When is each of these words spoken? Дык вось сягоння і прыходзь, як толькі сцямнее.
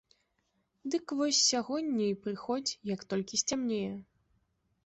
Дык 0.95 1.05
вось 1.19 1.41
сягоння 1.51 2.03
і 2.13 2.17
прыходзь, 2.23 2.75
як 2.93 3.01
толькі 3.15 3.41
сцямнее. 3.43 3.93